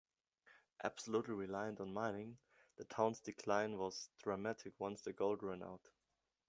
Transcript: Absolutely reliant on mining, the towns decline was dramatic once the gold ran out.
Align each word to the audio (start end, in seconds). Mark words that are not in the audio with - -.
Absolutely 0.83 1.35
reliant 1.35 1.79
on 1.79 1.93
mining, 1.93 2.39
the 2.75 2.85
towns 2.85 3.19
decline 3.21 3.77
was 3.77 4.09
dramatic 4.23 4.73
once 4.79 5.03
the 5.03 5.13
gold 5.13 5.43
ran 5.43 5.61
out. 5.61 5.91